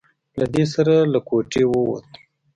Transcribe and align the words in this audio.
له 0.39 0.45
دې 0.53 0.63
سره 0.73 0.95
له 1.13 1.19
کوټې 1.27 1.63
ووت. 1.67 2.07